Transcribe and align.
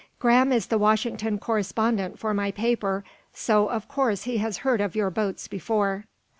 "Graham 0.17 0.51
is 0.51 0.65
the 0.65 0.79
Washington 0.79 1.37
correspondent 1.37 2.17
for 2.17 2.33
my 2.33 2.49
paper, 2.49 3.03
so 3.35 3.69
of 3.69 3.87
course 3.87 4.23
he 4.23 4.37
has 4.37 4.57
heard 4.65 4.81
of 4.81 4.95
your 4.95 5.11
boats 5.11 5.47
before." 5.47 6.05